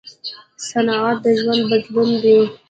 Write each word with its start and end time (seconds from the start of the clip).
صنعت 0.67 1.17
د 1.23 1.25
ژوند 1.39 1.61
بدلون 1.69 2.09
دی. 2.23 2.39